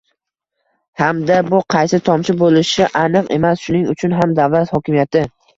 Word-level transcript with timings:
hamda 1.01 1.37
bu 1.51 1.59
qaysi 1.75 1.99
tomchi 2.09 2.37
bo‘lishi 2.41 2.89
aniq 3.05 3.29
emas: 3.39 3.63
shuning 3.67 3.87
uchun 3.95 4.17
ham, 4.23 4.37
davlat 4.41 4.77
hokimiyati 4.79 5.25